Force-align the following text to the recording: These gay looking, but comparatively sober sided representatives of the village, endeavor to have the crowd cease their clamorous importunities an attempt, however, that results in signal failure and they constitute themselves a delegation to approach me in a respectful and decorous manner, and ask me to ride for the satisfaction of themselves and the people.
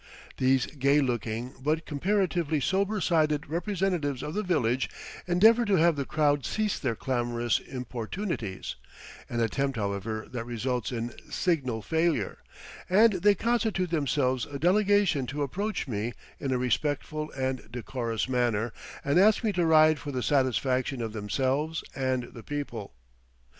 These 0.37 0.65
gay 0.65 0.99
looking, 0.99 1.53
but 1.61 1.85
comparatively 1.85 2.59
sober 2.59 2.99
sided 3.01 3.47
representatives 3.47 4.23
of 4.23 4.33
the 4.33 4.41
village, 4.41 4.89
endeavor 5.27 5.63
to 5.65 5.75
have 5.75 5.95
the 5.95 6.05
crowd 6.05 6.43
cease 6.43 6.79
their 6.79 6.95
clamorous 6.95 7.59
importunities 7.59 8.77
an 9.29 9.41
attempt, 9.41 9.77
however, 9.77 10.25
that 10.31 10.43
results 10.43 10.91
in 10.91 11.13
signal 11.29 11.83
failure 11.83 12.39
and 12.89 13.13
they 13.13 13.35
constitute 13.35 13.91
themselves 13.91 14.47
a 14.47 14.57
delegation 14.57 15.27
to 15.27 15.43
approach 15.43 15.87
me 15.87 16.13
in 16.39 16.51
a 16.51 16.57
respectful 16.57 17.29
and 17.37 17.71
decorous 17.71 18.27
manner, 18.27 18.73
and 19.05 19.19
ask 19.19 19.43
me 19.43 19.53
to 19.53 19.67
ride 19.67 19.99
for 19.99 20.11
the 20.11 20.23
satisfaction 20.23 21.03
of 21.03 21.13
themselves 21.13 21.83
and 21.95 22.23
the 22.33 22.41
people. 22.41 22.95